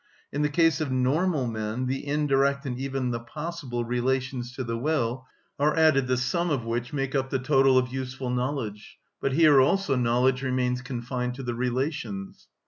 [0.33, 4.75] In the case of normal men the indirect, and even the possible, relations to the
[4.75, 5.27] will
[5.59, 9.61] are added, the sum of which make up the total of useful knowledge; but here
[9.61, 12.47] also knowledge remains confined to the relations.